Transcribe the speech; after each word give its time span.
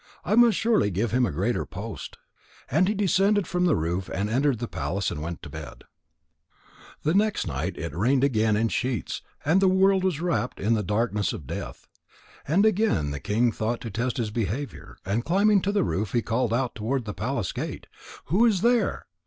I 0.25 0.33
must 0.33 0.57
surely 0.57 0.89
give 0.89 1.11
him 1.11 1.27
a 1.27 1.31
greater 1.31 1.63
post." 1.63 2.17
And 2.71 2.87
he 2.87 2.95
descended 2.95 3.45
from 3.45 3.65
the 3.65 3.75
roof 3.75 4.09
and 4.11 4.31
entered 4.31 4.57
the 4.57 4.67
palace 4.67 5.11
and 5.11 5.21
went 5.21 5.43
to 5.43 5.49
bed. 5.51 5.83
The 7.03 7.13
next 7.13 7.45
night 7.45 7.77
it 7.77 7.93
rained 7.93 8.23
again 8.23 8.55
in 8.57 8.69
sheets 8.69 9.21
and 9.45 9.61
the 9.61 9.67
world 9.67 10.03
was 10.03 10.19
wrapped 10.19 10.59
in 10.59 10.73
the 10.73 10.81
darkness 10.81 11.33
of 11.33 11.45
death. 11.45 11.87
And 12.47 12.65
again 12.65 13.11
the 13.11 13.19
king 13.19 13.51
thought 13.51 13.79
to 13.81 13.91
test 13.91 14.17
his 14.17 14.31
behaviour, 14.31 14.97
and 15.05 15.23
climbing 15.23 15.61
to 15.61 15.71
the 15.71 15.83
roof 15.83 16.13
he 16.13 16.23
called 16.23 16.51
out 16.51 16.73
toward 16.73 17.05
the 17.05 17.13
palace 17.13 17.51
gate: 17.51 17.85
"Who 18.25 18.43
is 18.47 18.61
there?" 18.63 19.05